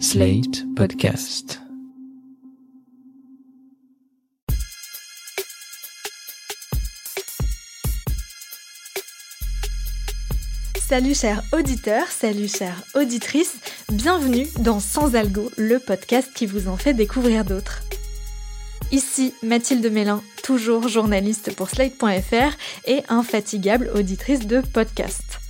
[0.00, 1.60] Slate Podcast.
[10.76, 13.56] Salut chers auditeurs, salut chères auditrices,
[13.92, 17.82] bienvenue dans Sans Algo, le podcast qui vous en fait découvrir d'autres.
[18.90, 25.40] Ici Mathilde Mélin, toujours journaliste pour Slate.fr et infatigable auditrice de podcast.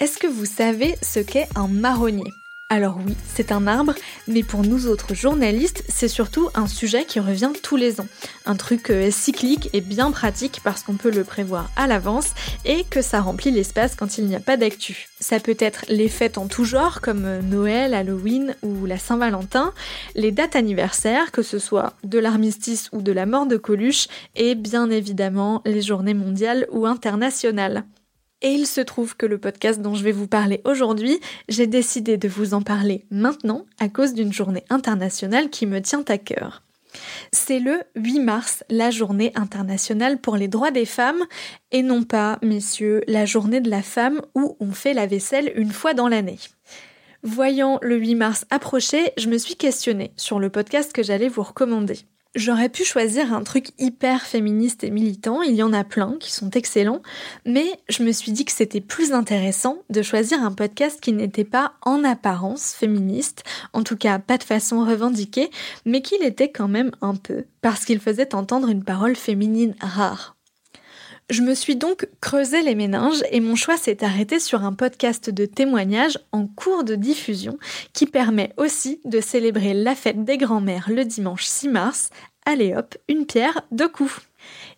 [0.00, 2.30] Est-ce que vous savez ce qu'est un marronnier?
[2.68, 3.94] Alors oui, c'est un arbre,
[4.26, 8.08] mais pour nous autres journalistes, c'est surtout un sujet qui revient tous les ans.
[8.44, 12.30] Un truc euh, cyclique et bien pratique parce qu'on peut le prévoir à l'avance
[12.64, 15.06] et que ça remplit l'espace quand il n'y a pas d'actu.
[15.20, 19.72] Ça peut être les fêtes en tout genre comme euh, Noël, Halloween ou la Saint-Valentin,
[20.16, 24.56] les dates anniversaires, que ce soit de l'armistice ou de la mort de Coluche, et
[24.56, 27.84] bien évidemment les journées mondiales ou internationales.
[28.46, 31.18] Et il se trouve que le podcast dont je vais vous parler aujourd'hui,
[31.48, 36.04] j'ai décidé de vous en parler maintenant à cause d'une journée internationale qui me tient
[36.06, 36.62] à cœur.
[37.32, 41.24] C'est le 8 mars, la journée internationale pour les droits des femmes,
[41.72, 45.72] et non pas, messieurs, la journée de la femme où on fait la vaisselle une
[45.72, 46.38] fois dans l'année.
[47.24, 51.42] Voyant le 8 mars approcher, je me suis questionnée sur le podcast que j'allais vous
[51.42, 51.98] recommander.
[52.36, 56.30] J'aurais pu choisir un truc hyper féministe et militant, il y en a plein qui
[56.30, 57.00] sont excellents,
[57.46, 61.44] mais je me suis dit que c'était plus intéressant de choisir un podcast qui n'était
[61.44, 63.42] pas en apparence féministe,
[63.72, 65.50] en tout cas pas de façon revendiquée,
[65.86, 70.35] mais qu'il était quand même un peu, parce qu'il faisait entendre une parole féminine rare.
[71.28, 75.28] Je me suis donc creusé les méninges et mon choix s'est arrêté sur un podcast
[75.28, 77.58] de témoignages en cours de diffusion
[77.92, 82.10] qui permet aussi de célébrer la fête des grands-mères le dimanche 6 mars.
[82.44, 84.25] Allez hop, une pierre, deux coups.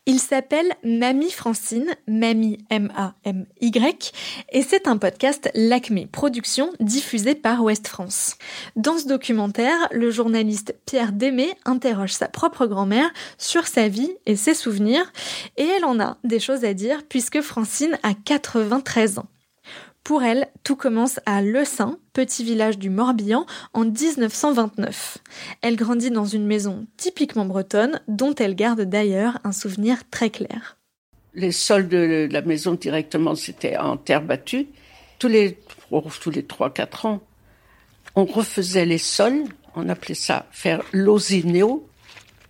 [0.06, 4.12] Il s'appelle Mamie Francine, Mamie M-A-M-Y,
[4.50, 8.36] et c'est un podcast Lacmé Productions diffusé par Ouest France.
[8.76, 14.36] Dans ce documentaire, le journaliste Pierre Démé interroge sa propre grand-mère sur sa vie et
[14.36, 15.12] ses souvenirs,
[15.56, 19.26] et elle en a des choses à dire puisque Francine a 93 ans.
[20.08, 25.18] Pour elle, tout commence à Le Saint, petit village du Morbihan, en 1929.
[25.60, 30.78] Elle grandit dans une maison typiquement bretonne, dont elle garde d'ailleurs un souvenir très clair.
[31.34, 34.68] Les sols de la maison directement, c'était en terre battue.
[35.18, 35.58] Tous les,
[35.90, 37.20] oh, tous les 3-4 ans,
[38.14, 41.86] on refaisait les sols, on appelait ça faire l'osinéo.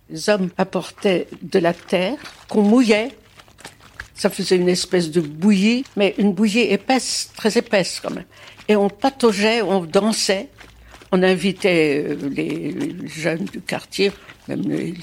[0.09, 3.09] Les hommes apportaient de la terre qu'on mouillait
[4.19, 8.25] ça faisait une espèce de bouillie, mais une bouillie épaisse, très épaisse quand même.
[8.67, 10.49] Et on pataugeait, on dansait.
[11.13, 12.75] On invitait euh, les
[13.07, 14.11] jeunes du quartier,
[14.49, 14.93] même les,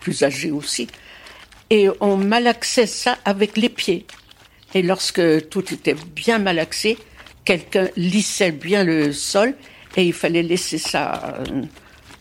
[0.00, 0.86] plus âgés aussi.
[1.68, 4.06] Et on malaxait ça avec les pieds.
[4.72, 6.96] Et lorsque tout était bien malaxé,
[7.44, 9.54] quelqu'un lissait bien le sol
[9.98, 11.62] et il fallait laisser ça euh,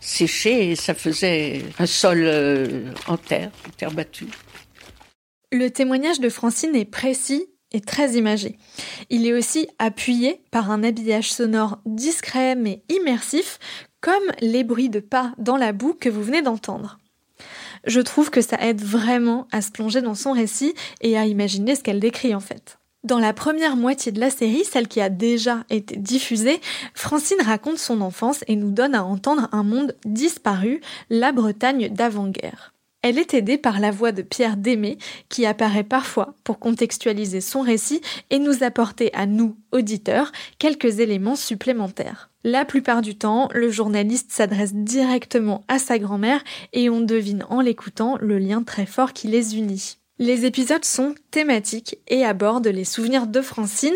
[0.01, 4.27] sécher et ça faisait un sol euh, en terre, en terre battue.
[5.51, 8.57] Le témoignage de Francine est précis et très imagé.
[9.09, 13.59] Il est aussi appuyé par un habillage sonore discret mais immersif,
[14.01, 16.99] comme les bruits de pas dans la boue que vous venez d'entendre.
[17.85, 21.75] Je trouve que ça aide vraiment à se plonger dans son récit et à imaginer
[21.75, 22.79] ce qu'elle décrit en fait.
[23.03, 26.59] Dans la première moitié de la série, celle qui a déjà été diffusée,
[26.95, 32.74] Francine raconte son enfance et nous donne à entendre un monde disparu, la Bretagne d'avant-guerre.
[33.07, 34.97] Elle est aidée par la voix de Pierre Démé,
[35.29, 38.01] qui apparaît parfois pour contextualiser son récit
[38.31, 42.31] et nous apporter à nous, auditeurs, quelques éléments supplémentaires.
[42.43, 46.43] La plupart du temps, le journaliste s'adresse directement à sa grand-mère
[46.73, 49.97] et on devine en l'écoutant le lien très fort qui les unit.
[50.17, 53.93] Les épisodes sont thématiques et abordent les souvenirs de Francine.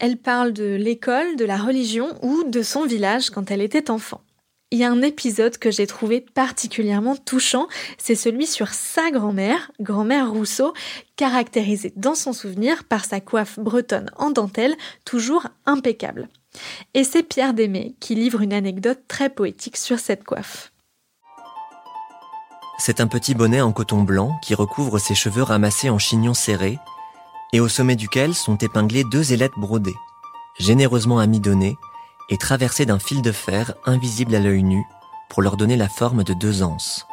[0.00, 4.20] Elle parle de l'école, de la religion ou de son village quand elle était enfant.
[4.72, 7.66] Il y a un épisode que j'ai trouvé particulièrement touchant,
[7.98, 10.74] c'est celui sur sa grand-mère, grand-mère Rousseau,
[11.16, 16.28] caractérisée dans son souvenir par sa coiffe bretonne en dentelle, toujours impeccable.
[16.94, 20.72] Et c'est Pierre Démé qui livre une anecdote très poétique sur cette coiffe.
[22.78, 26.78] C'est un petit bonnet en coton blanc qui recouvre ses cheveux ramassés en chignon serré
[27.52, 29.96] et au sommet duquel sont épinglées deux ailettes brodées,
[30.60, 31.76] généreusement amidonnées
[32.30, 34.86] et traversée d'un fil de fer invisible à l'œil nu
[35.28, 37.06] pour leur donner la forme de deux anses.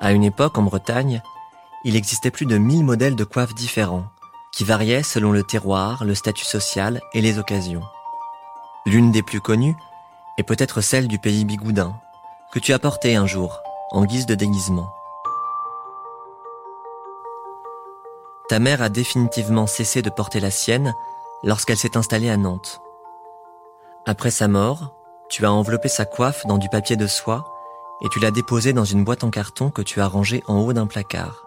[0.00, 1.22] À une époque, en Bretagne,
[1.84, 4.04] il existait plus de 1000 modèles de coiffes différents,
[4.52, 7.82] qui variaient selon le terroir, le statut social et les occasions.
[8.86, 9.76] L'une des plus connues
[10.38, 11.94] est peut-être celle du pays bigoudin,
[12.52, 14.92] que tu as portée un jour, en guise de déguisement.
[18.48, 20.94] Ta mère a définitivement cessé de porter la sienne
[21.42, 22.80] lorsqu'elle s'est installée à Nantes.
[24.08, 24.94] Après sa mort,
[25.28, 27.44] tu as enveloppé sa coiffe dans du papier de soie
[28.00, 30.72] et tu l'as déposée dans une boîte en carton que tu as rangée en haut
[30.72, 31.44] d'un placard.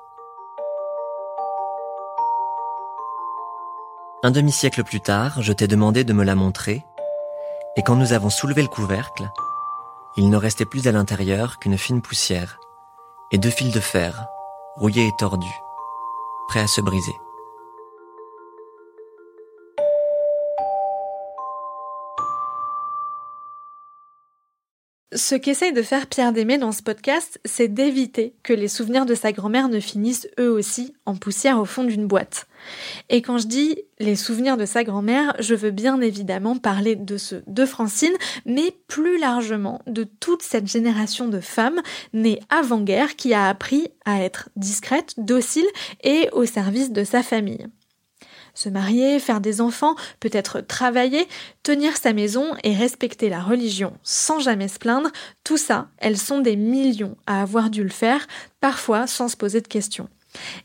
[4.22, 6.86] Un demi-siècle plus tard, je t'ai demandé de me la montrer,
[7.78, 9.32] et quand nous avons soulevé le couvercle,
[10.16, 12.60] il ne restait plus à l'intérieur qu'une fine poussière
[13.32, 14.28] et deux fils de fer,
[14.76, 15.48] rouillés et tordus,
[16.48, 17.16] prêts à se briser.
[25.14, 29.14] Ce qu'essaye de faire Pierre Démé dans ce podcast, c'est d'éviter que les souvenirs de
[29.14, 32.48] sa grand-mère ne finissent eux aussi en poussière au fond d'une boîte.
[33.10, 37.18] Et quand je dis les souvenirs de sa grand-mère, je veux bien évidemment parler de
[37.18, 38.14] ceux de Francine,
[38.46, 41.82] mais plus largement de toute cette génération de femmes
[42.14, 45.68] nées avant-guerre qui a appris à être discrète, docile
[46.06, 47.68] et au service de sa famille.
[48.54, 51.28] Se marier, faire des enfants, peut-être travailler,
[51.64, 55.10] tenir sa maison et respecter la religion sans jamais se plaindre,
[55.44, 58.28] tout ça, elles sont des millions à avoir dû le faire,
[58.60, 60.10] parfois sans se poser de questions.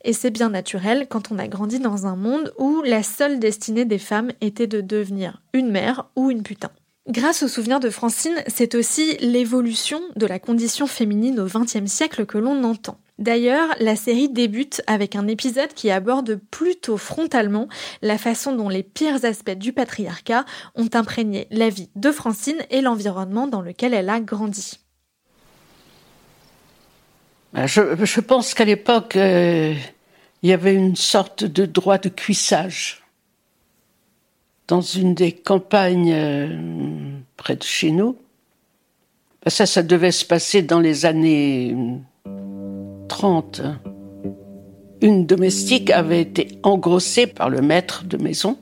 [0.04, 3.84] Et c'est bien naturel quand on a grandi dans un monde où la seule destinée
[3.84, 6.70] des femmes était de devenir une mère ou une putain.
[7.08, 12.26] Grâce au souvenir de Francine, c'est aussi l'évolution de la condition féminine au XXe siècle
[12.26, 12.98] que l'on entend.
[13.18, 17.66] D'ailleurs, la série débute avec un épisode qui aborde plutôt frontalement
[18.02, 22.82] la façon dont les pires aspects du patriarcat ont imprégné la vie de Francine et
[22.82, 24.80] l'environnement dans lequel elle a grandi.
[27.54, 29.74] Ben, je, pense qu'à l'époque, euh,
[30.42, 33.02] il y avait une sorte de droit de cuissage.
[34.68, 38.18] Dans une des campagnes euh, près de chez nous,
[39.42, 41.74] ben, ça, ça devait se passer dans les années
[43.08, 43.62] 30,
[45.02, 48.56] une domestique avait été engrossée par le maître de maison.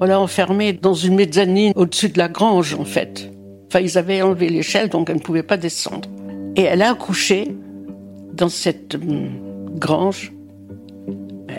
[0.00, 3.30] On l'a enfermée dans une mezzanine au-dessus de la grange, en fait.
[3.68, 6.08] Enfin, ils avaient enlevé l'échelle, donc elle ne pouvait pas descendre.
[6.56, 7.54] Et elle a accouché
[8.34, 10.32] dans cette hum, grange.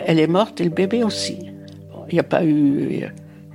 [0.06, 1.38] Elle est morte et le bébé aussi.
[2.08, 3.08] Il n'y a pas eu,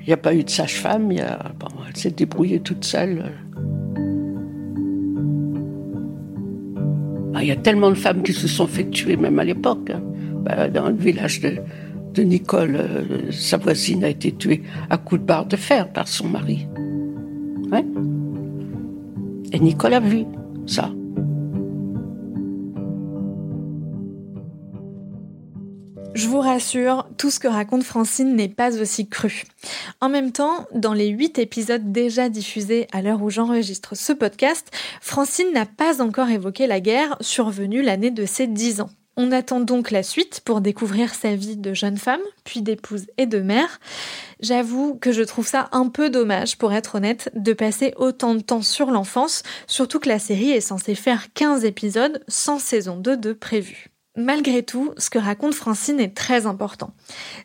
[0.05, 1.11] il a pas eu de sage-femme.
[1.11, 3.31] elle s'est débrouillée toute seule.
[7.33, 9.89] Ah, il y a tellement de femmes qui se sont fait tuer, même à l'époque.
[9.89, 10.01] Hein.
[10.43, 15.25] Bah, dans le village de, Nicole, euh, sa voisine a été tuée à coups de
[15.27, 16.65] barre de fer par son mari.
[19.53, 20.25] Et Nicole a vu
[20.65, 20.91] ça.
[26.17, 29.43] Je vous rassure, tout ce que raconte Francine n'est pas aussi cru.
[30.01, 34.71] En même temps, dans les huit épisodes déjà diffusés à l'heure où j'enregistre ce podcast,
[34.99, 38.89] Francine n'a pas encore évoqué la guerre survenue l'année de ses dix ans.
[39.15, 43.27] On attend donc la suite pour découvrir sa vie de jeune femme, puis d'épouse et
[43.27, 43.79] de mère.
[44.39, 48.41] J'avoue que je trouve ça un peu dommage, pour être honnête, de passer autant de
[48.41, 53.17] temps sur l'enfance, surtout que la série est censée faire 15 épisodes sans saison 2
[53.17, 53.91] de prévu.
[54.17, 56.91] Malgré tout, ce que raconte Francine est très important.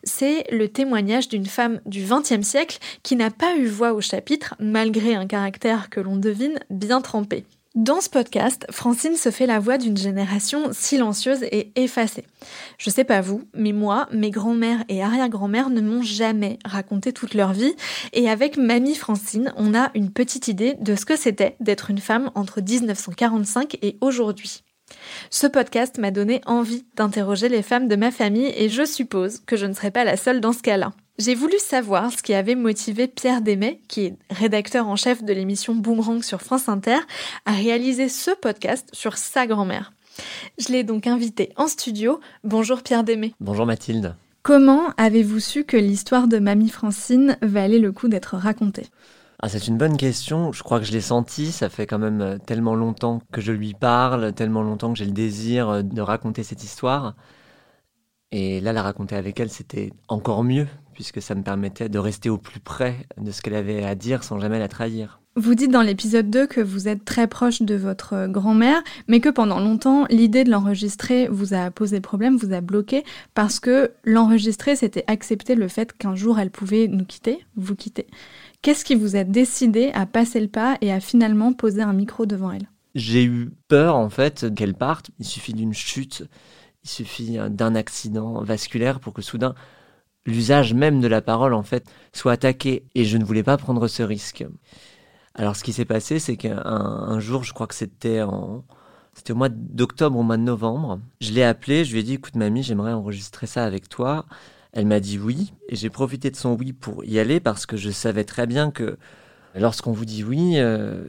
[0.04, 4.54] C'est le témoignage d'une femme du XXe siècle qui n'a pas eu voix au chapitre
[4.58, 7.44] malgré un caractère que l'on devine bien trempé.
[7.74, 12.24] Dans ce podcast, Francine se fait la voix d'une génération silencieuse et effacée.
[12.78, 17.32] Je sais pas vous, mais moi, mes grands-mères et arrière-grand-mères ne m'ont jamais raconté toute
[17.32, 17.74] leur vie,
[18.12, 22.00] et avec Mamie Francine, on a une petite idée de ce que c'était d'être une
[22.00, 24.62] femme entre 1945 et aujourd'hui.
[25.30, 29.56] Ce podcast m'a donné envie d'interroger les femmes de ma famille et je suppose que
[29.56, 30.92] je ne serai pas la seule dans ce cas-là.
[31.18, 35.32] J'ai voulu savoir ce qui avait motivé Pierre Desmet, qui est rédacteur en chef de
[35.32, 36.98] l'émission Boomerang sur France Inter,
[37.44, 39.92] à réaliser ce podcast sur sa grand-mère.
[40.58, 42.20] Je l'ai donc invité en studio.
[42.44, 43.34] Bonjour Pierre Desmet.
[43.40, 44.14] Bonjour Mathilde.
[44.42, 48.86] Comment avez-vous su que l'histoire de Mamie Francine valait le coup d'être racontée?
[49.44, 50.52] Ah, c'est une bonne question.
[50.52, 51.50] Je crois que je l'ai senti.
[51.50, 55.04] Ça fait quand même euh, tellement longtemps que je lui parle, tellement longtemps que j'ai
[55.04, 57.16] le désir euh, de raconter cette histoire.
[58.30, 62.30] Et là, la raconter avec elle, c'était encore mieux, puisque ça me permettait de rester
[62.30, 65.20] au plus près de ce qu'elle avait à dire sans jamais la trahir.
[65.34, 69.20] Vous dites dans l'épisode 2 que vous êtes très proche de votre euh, grand-mère, mais
[69.20, 73.92] que pendant longtemps, l'idée de l'enregistrer vous a posé problème, vous a bloqué, parce que
[74.04, 78.06] l'enregistrer, c'était accepter le fait qu'un jour elle pouvait nous quitter, vous quitter.
[78.62, 82.26] Qu'est-ce qui vous a décidé à passer le pas et à finalement poser un micro
[82.26, 82.68] devant elle?
[82.94, 85.10] J'ai eu peur en fait qu'elle parte.
[85.18, 86.22] Il suffit d'une chute,
[86.84, 89.54] il suffit d'un accident vasculaire pour que soudain
[90.26, 93.88] l'usage même de la parole en fait soit attaqué et je ne voulais pas prendre
[93.88, 94.44] ce risque.
[95.34, 98.64] Alors ce qui s'est passé c'est qu'un jour, je crois que c'était en
[99.14, 102.14] c'était au mois d'octobre au mois de novembre, je l'ai appelé, je lui ai dit
[102.14, 104.24] écoute mamie, j'aimerais enregistrer ça avec toi.
[104.72, 107.76] Elle m'a dit oui, et j'ai profité de son oui pour y aller parce que
[107.76, 108.96] je savais très bien que
[109.54, 111.04] Lorsqu'on vous dit oui, euh,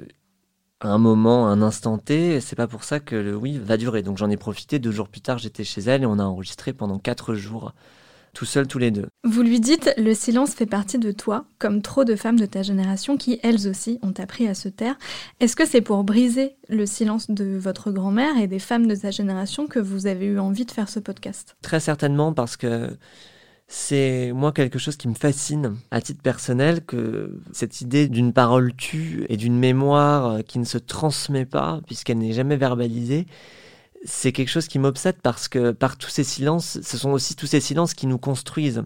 [0.82, 3.78] à un moment, à un instant T, c'est pas pour ça que le oui va
[3.78, 4.04] durer.
[4.04, 4.80] Donc j'en ai profité.
[4.80, 7.74] Deux jours plus tard, j'étais chez elle et on a enregistré pendant quatre jours,
[8.34, 9.08] tout seuls, tous les deux.
[9.24, 12.64] Vous lui dites le silence fait partie de toi, comme trop de femmes de ta
[12.64, 14.98] génération qui, elles aussi, ont appris à se taire.
[15.40, 19.12] Est-ce que c'est pour briser le silence de votre grand-mère et des femmes de sa
[19.12, 21.56] génération que vous avez eu envie de faire ce podcast?
[21.62, 22.98] Très certainement parce que
[23.68, 28.74] c'est moi quelque chose qui me fascine à titre personnel que cette idée d'une parole
[28.76, 33.26] tue et d'une mémoire qui ne se transmet pas puisqu'elle n'est jamais verbalisée
[34.06, 37.48] c'est quelque chose qui m'obsède parce que par tous ces silences ce sont aussi tous
[37.48, 38.84] ces silences qui nous construisent.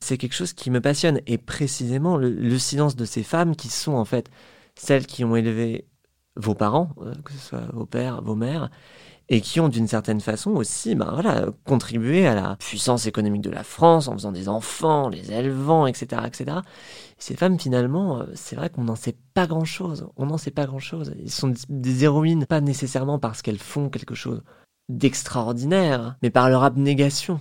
[0.00, 1.20] C'est quelque chose qui me passionne.
[1.26, 4.30] Et précisément le, le, silence de ces femmes qui sont en fait
[4.74, 5.86] celles qui ont élevé
[6.36, 8.70] vos parents euh, que ce soit vos pères vos mères
[9.32, 13.48] et qui ont d'une certaine façon aussi ben voilà, contribué à la puissance économique de
[13.48, 16.20] la France en faisant des enfants, les élevant, etc.
[16.26, 16.58] etc.
[17.16, 20.06] ces femmes, finalement, euh, c'est vrai qu'on n'en sait pas grand-chose.
[20.18, 21.14] On n'en sait pas grand-chose.
[21.18, 24.42] Ils sont des héroïnes, pas nécessairement parce qu'elles font quelque chose
[24.90, 27.40] d'extraordinaire, mais par leur abnégation.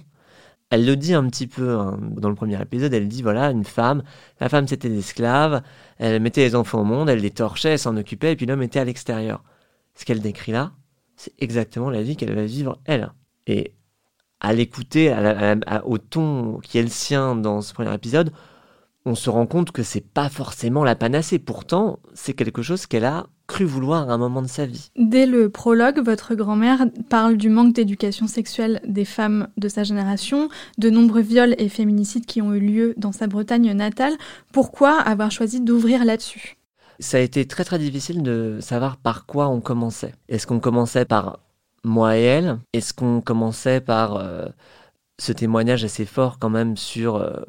[0.70, 3.66] Elle le dit un petit peu hein, dans le premier épisode, elle dit voilà, une
[3.66, 4.04] femme,
[4.40, 5.62] la femme c'était l'esclave,
[5.98, 8.64] elle mettait les enfants au monde, elle les torchait, elle s'en occupait, et puis l'homme
[8.64, 9.44] était à l'extérieur.
[9.96, 10.72] Ce qu'elle décrit là,
[11.22, 13.12] c'est exactement la vie qu'elle va vivre elle.
[13.46, 13.75] Et
[14.40, 15.16] à l'écouter
[15.86, 18.32] au ton qui est le sien dans ce premier épisode,
[19.06, 21.38] on se rend compte que c'est pas forcément la panacée.
[21.38, 24.90] Pourtant, c'est quelque chose qu'elle a cru vouloir à un moment de sa vie.
[24.96, 30.50] Dès le prologue, votre grand-mère parle du manque d'éducation sexuelle des femmes de sa génération,
[30.80, 34.13] de nombreux viols et féminicides qui ont eu lieu dans sa Bretagne natale.
[34.54, 36.58] Pourquoi avoir choisi d'ouvrir là-dessus?
[37.01, 40.13] Ça a été très très difficile de savoir par quoi on commençait.
[40.29, 41.39] Est-ce qu'on commençait par
[41.84, 42.60] moi et elle?
[42.74, 44.46] Est-ce qu'on commençait par euh,
[45.20, 47.41] ce témoignage assez fort quand même sur euh,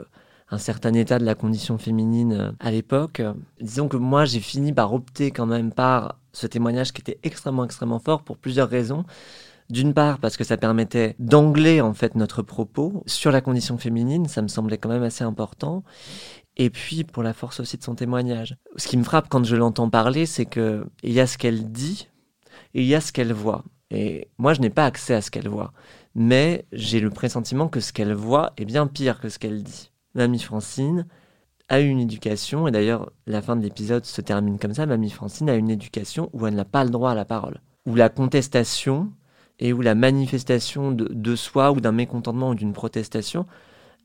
[0.51, 3.21] un certain état de la condition féminine euh, à l'époque?
[3.61, 7.65] Disons que moi j'ai fini par opter quand même par ce témoignage qui était extrêmement
[7.65, 9.05] extrêmement fort pour plusieurs raisons.
[9.69, 14.29] D'une part parce que ça permettait d'angler en fait notre propos sur la condition féminine,
[14.29, 15.83] ça me semblait quand même assez important
[16.57, 18.57] et puis pour la force aussi de son témoignage.
[18.77, 21.71] Ce qui me frappe quand je l'entends parler, c'est que il y a ce qu'elle
[21.71, 22.09] dit
[22.75, 23.65] et il y a ce qu'elle voit.
[23.91, 25.73] Et moi, je n'ai pas accès à ce qu'elle voit,
[26.15, 29.91] mais j'ai le pressentiment que ce qu'elle voit est bien pire que ce qu'elle dit.
[30.15, 31.07] Mamie Francine
[31.69, 35.11] a eu une éducation, et d'ailleurs la fin de l'épisode se termine comme ça, Mamie
[35.11, 38.09] Francine a une éducation où elle n'a pas le droit à la parole, où la
[38.09, 39.13] contestation
[39.59, 43.47] et où la manifestation de, de soi ou d'un mécontentement ou d'une protestation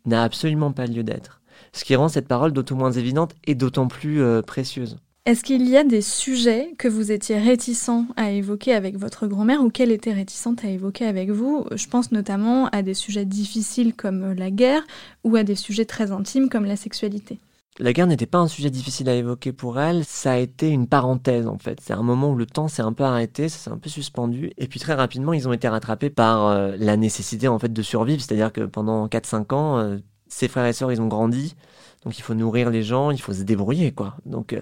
[0.05, 1.41] n'a absolument pas lieu d'être
[1.77, 4.97] ce qui rend cette parole d'autant moins évidente et d'autant plus euh, précieuse.
[5.25, 9.61] Est-ce qu'il y a des sujets que vous étiez réticent à évoquer avec votre grand-mère
[9.61, 11.65] ou qu'elle était réticente à évoquer avec vous?
[11.75, 14.83] Je pense notamment à des sujets difficiles comme la guerre
[15.25, 17.39] ou à des sujets très intimes comme la sexualité.
[17.79, 20.87] La guerre n'était pas un sujet difficile à évoquer pour elle, ça a été une
[20.87, 21.79] parenthèse en fait.
[21.79, 24.51] C'est un moment où le temps s'est un peu arrêté, ça s'est un peu suspendu,
[24.57, 27.81] et puis très rapidement ils ont été rattrapés par euh, la nécessité en fait de
[27.83, 29.97] survivre, c'est-à-dire que pendant 4-5 ans, euh,
[30.29, 31.55] ses frères et sœurs, ils ont grandi.
[32.03, 34.15] Donc il faut nourrir les gens, il faut se débrouiller, quoi.
[34.25, 34.61] Donc, euh,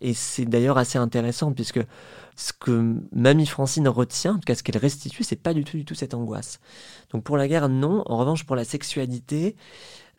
[0.00, 1.80] et c'est d'ailleurs assez intéressant puisque
[2.36, 5.76] ce que Mamie Francine retient, en tout cas ce qu'elle restitue, c'est pas du tout,
[5.76, 6.60] du tout cette angoisse.
[7.10, 8.02] Donc pour la guerre, non.
[8.06, 9.56] En revanche, pour la sexualité,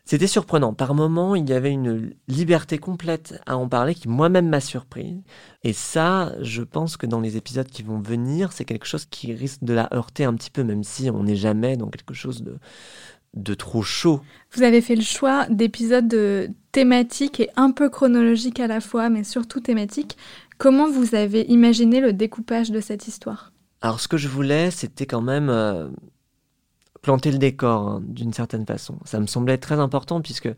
[0.04, 0.72] c'était surprenant.
[0.72, 5.22] Par moments, il y avait une liberté complète à en parler qui moi-même m'a surpris.
[5.64, 9.34] Et ça, je pense que dans les épisodes qui vont venir, c'est quelque chose qui
[9.34, 12.42] risque de la heurter un petit peu, même si on n'est jamais dans quelque chose
[12.42, 12.58] de,
[13.34, 14.20] de trop chaud.
[14.52, 19.24] Vous avez fait le choix d'épisodes thématiques et un peu chronologiques à la fois, mais
[19.24, 20.16] surtout thématiques.
[20.58, 23.52] Comment vous avez imaginé le découpage de cette histoire?
[23.80, 25.88] Alors ce que je voulais, c'était quand même euh,
[27.00, 28.98] planter le décor hein, d'une certaine façon.
[29.04, 30.48] Ça me semblait très important puisque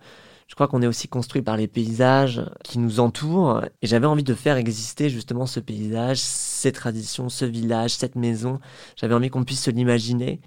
[0.50, 3.62] je crois qu'on est aussi construit par les paysages qui nous entourent.
[3.82, 8.58] Et j'avais envie de faire exister justement ce paysage, ces traditions, ce village, cette maison.
[8.96, 10.40] J'avais envie qu'on puisse se l'imaginer.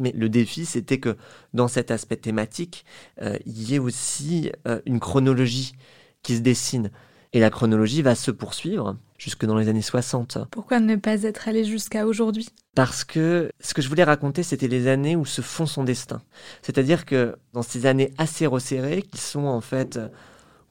[0.00, 1.18] Mais le défi, c'était que
[1.52, 2.86] dans cet aspect thématique,
[3.20, 5.74] euh, il y ait aussi euh, une chronologie
[6.22, 6.90] qui se dessine.
[7.34, 10.38] Et la chronologie va se poursuivre jusque dans les années 60.
[10.50, 12.48] Pourquoi ne pas être allé jusqu'à aujourd'hui?
[12.74, 16.22] Parce que ce que je voulais raconter, c'était les années où se fond son destin.
[16.60, 20.00] C'est-à-dire que dans ces années assez resserrées, qui sont en fait,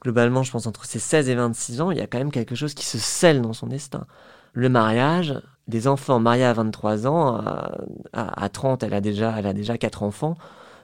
[0.01, 2.55] globalement, je pense, entre ses 16 et 26 ans, il y a quand même quelque
[2.55, 4.05] chose qui se scelle dans son destin.
[4.51, 5.39] Le mariage,
[5.70, 7.41] des enfants mariés à 23 ans,
[8.12, 10.36] à, 30, elle a, déjà, elle a déjà 4 enfants.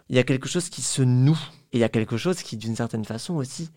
[0.08, 1.40] Il y a quelque chose qui se noue.
[1.74, 3.72] Et il y a quelque chose qui, d'une certaine façon aussi,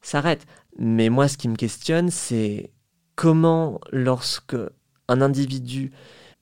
[0.00, 0.46] s'arrête.
[0.78, 2.70] Mais moi, ce qui me questionne, c'est
[3.18, 4.56] comment, lorsque
[5.08, 5.90] un individu,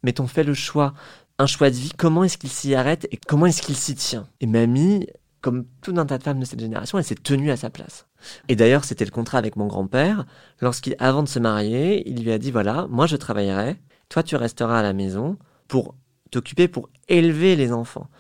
[0.03, 0.93] mettons, fait le choix,
[1.39, 4.29] un choix de vie, comment est-ce qu'il s'y arrête et comment est-ce qu'il s'y tient?
[4.43, 5.07] Et mamie,
[5.41, 8.07] comme tout un tas de femmes de cette génération, elle s'est tenue à sa place.
[8.49, 10.27] Et d'ailleurs, c'était le contrat avec mon grand-père.
[10.61, 13.77] Lorsqu'il, avant de se marier, il lui a dit voilà, moi je travaillerai,
[14.11, 15.95] toi tu resteras à la maison pour
[16.31, 18.11] t'occuper, pour élever les enfants.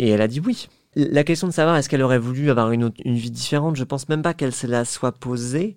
[0.00, 0.68] Et elle a dit oui.
[0.96, 4.08] La question de savoir est-ce qu'elle aurait voulu avoir une, une vie différente, je pense
[4.08, 5.76] même pas qu'elle se la soit posée,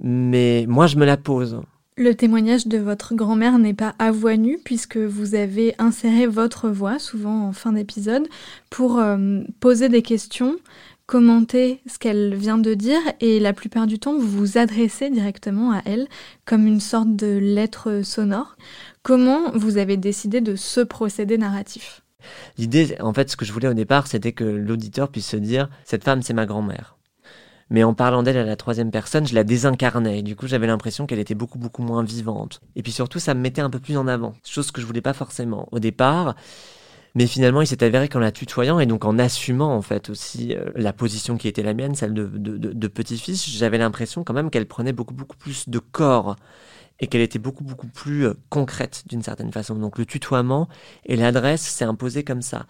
[0.00, 1.60] mais moi je me la pose.
[1.98, 6.68] Le témoignage de votre grand-mère n'est pas à voix nue puisque vous avez inséré votre
[6.68, 8.28] voix, souvent en fin d'épisode,
[8.68, 10.56] pour euh, poser des questions,
[11.06, 15.72] commenter ce qu'elle vient de dire et la plupart du temps vous vous adressez directement
[15.72, 16.06] à elle
[16.44, 18.56] comme une sorte de lettre sonore.
[19.02, 22.02] Comment vous avez décidé de ce procédé narratif?
[22.58, 25.70] L'idée, en fait, ce que je voulais au départ, c'était que l'auditeur puisse se dire,
[25.84, 26.95] cette femme, c'est ma grand-mère
[27.70, 30.22] mais en parlant d'elle à la troisième personne, je la désincarnais.
[30.22, 32.60] Du coup, j'avais l'impression qu'elle était beaucoup, beaucoup moins vivante.
[32.76, 34.34] Et puis surtout, ça me mettait un peu plus en avant.
[34.44, 36.36] Chose que je voulais pas forcément au départ.
[37.16, 40.54] Mais finalement, il s'est avéré qu'en la tutoyant et donc en assumant en fait aussi
[40.54, 44.34] euh, la position qui était la mienne, celle de, de, de petit-fils, j'avais l'impression quand
[44.34, 46.36] même qu'elle prenait beaucoup beaucoup plus de corps
[47.00, 49.74] et qu'elle était beaucoup beaucoup plus euh, concrète d'une certaine façon.
[49.74, 50.68] Donc le tutoiement
[51.04, 52.66] et l'adresse s'est imposé comme ça.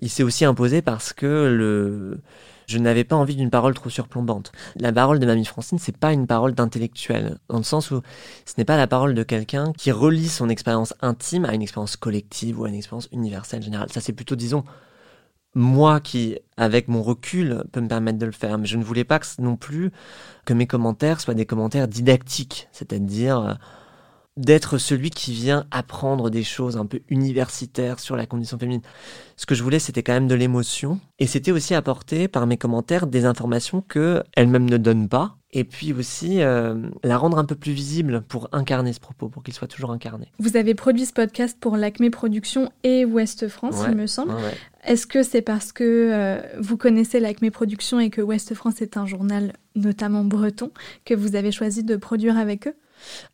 [0.00, 2.20] Il s'est aussi imposé parce que le
[2.66, 4.52] je n'avais pas envie d'une parole trop surplombante.
[4.74, 8.02] La parole de Mamie Francine, c'est pas une parole d'intellectuel, dans le sens où
[8.44, 11.96] ce n'est pas la parole de quelqu'un qui relie son expérience intime à une expérience
[11.96, 13.88] collective ou à une expérience universelle générale.
[13.92, 14.64] Ça, c'est plutôt, disons,
[15.56, 18.58] moi qui, avec mon recul, peut me permettre de le faire.
[18.58, 19.90] Mais je ne voulais pas que, non plus
[20.44, 23.54] que mes commentaires soient des commentaires didactiques, c'est-à-dire euh,
[24.36, 28.82] d'être celui qui vient apprendre des choses un peu universitaires sur la condition féminine.
[29.36, 31.00] Ce que je voulais, c'était quand même de l'émotion.
[31.18, 35.36] Et c'était aussi apporter par mes commentaires des informations que elle-même ne donne pas.
[35.52, 39.42] Et puis aussi euh, la rendre un peu plus visible pour incarner ce propos, pour
[39.42, 40.30] qu'il soit toujours incarné.
[40.38, 44.34] Vous avez produit ce podcast pour l'Acme Productions et Ouest France, il me semble.
[44.86, 48.96] Est-ce que c'est parce que euh, vous connaissez l'Acme Productions et que Ouest France est
[48.96, 50.70] un journal notamment breton
[51.04, 52.76] que vous avez choisi de produire avec eux?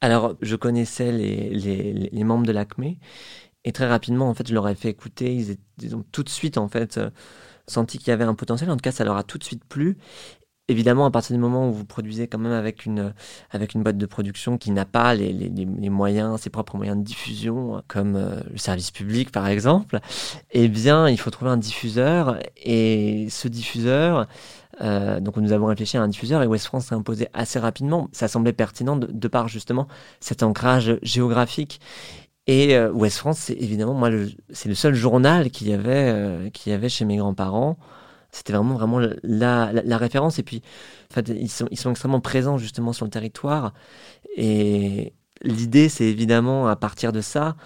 [0.00, 2.96] Alors, je connaissais les, membres de l'ACME
[3.64, 5.34] et très rapidement, en fait, je leur ai fait écouter.
[5.78, 7.10] Ils, ont tout de suite, en fait, euh,
[7.66, 8.70] senti qu'il y avait un potentiel.
[8.70, 9.98] En tout cas, ça leur a tout de suite plu.
[10.68, 13.12] Évidemment, à partir du moment où vous produisez quand même avec une,
[13.50, 16.96] avec une boîte de production qui n'a pas les, les, les, moyens, ses propres moyens
[16.96, 19.98] de diffusion, comme euh, le service public par exemple,
[20.52, 22.38] eh bien, il faut trouver un diffuseur.
[22.56, 24.28] Et ce diffuseur,
[24.80, 28.08] euh, donc nous avons réfléchi à un diffuseur et West France s'est imposé assez rapidement.
[28.12, 29.88] Ça semblait pertinent de, par justement
[30.20, 31.80] cet ancrage géographique.
[32.46, 34.10] Et euh, West France, c'est évidemment moi,
[34.50, 37.76] c'est le seul journal qu'il y avait, euh, qu'il y avait chez mes grands-parents.
[38.32, 40.38] C'était vraiment vraiment la, référence.
[40.38, 40.62] Et puis,
[41.28, 43.74] ils sont extrêmement présents justement sur le territoire.
[44.36, 47.56] Et l'idée, c'est évidemment à partir de ça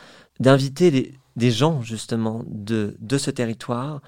[0.41, 4.03] d'inviter des gens justement de de ce territoire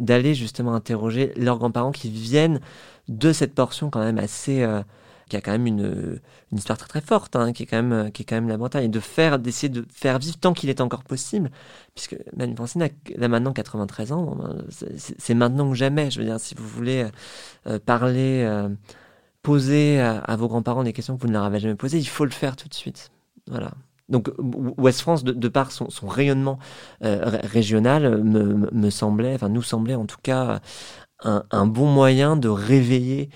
[0.00, 2.60] d'aller justement interroger leurs grands-parents qui viennent
[3.08, 4.82] de cette portion quand même assez euh,
[5.28, 6.20] qui a quand même une,
[6.52, 8.56] une histoire très très forte, hein, qui est quand même qui est quand même la
[8.56, 11.50] Bretagne, et de faire d'essayer de faire vivre tant qu'il est encore possible,
[11.94, 16.10] puisque Manu Francine a, maintenant 93 ans, ben, c'est maintenant que jamais.
[16.10, 17.06] Je veux dire, si vous voulez
[17.66, 18.68] euh, parler, euh,
[19.42, 22.24] poser à, vos grands-parents des questions que vous ne leur avez jamais posées, il faut
[22.24, 23.10] le faire tout de suite.
[23.48, 23.72] Voilà.
[24.08, 26.58] Donc Ouest France, de, par son, rayonnement
[27.04, 30.60] euh, régional, me, semblait, enfin nous semblait en tout cas
[31.24, 33.30] un, bon moyen de réveiller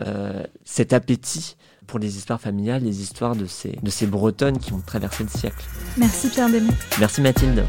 [0.00, 4.72] euh, cet appétit pour les histoires familiales, les histoires de ces, de ces Bretonnes qui
[4.72, 5.64] ont traversé le siècle.
[5.96, 6.70] Merci Pierre Demy.
[6.98, 7.64] Merci Mathilde.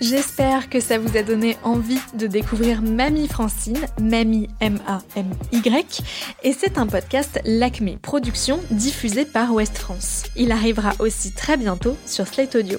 [0.00, 6.02] J'espère que ça vous a donné envie de découvrir Mamie Francine, Mamie M-A-M-Y,
[6.44, 10.24] et c'est un podcast Lacmé Productions diffusé par Ouest France.
[10.36, 12.78] Il arrivera aussi très bientôt sur Slate Audio.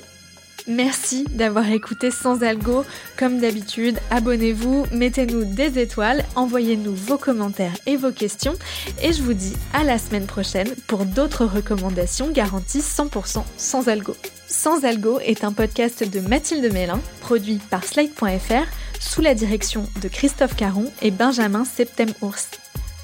[0.68, 2.84] Merci d'avoir écouté Sans Algo.
[3.18, 8.54] Comme d'habitude, abonnez-vous, mettez-nous des étoiles, envoyez-nous vos commentaires et vos questions.
[9.02, 14.16] Et je vous dis à la semaine prochaine pour d'autres recommandations garanties 100% sans algo.
[14.48, 18.66] Sans algo est un podcast de Mathilde Mélin, produit par Slide.fr,
[19.00, 22.50] sous la direction de Christophe Caron et Benjamin Septem-Ours.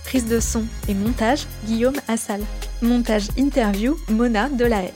[0.03, 2.41] Prise de son et montage, Guillaume Assal.
[2.81, 4.93] Montage interview, Mona Delahaye.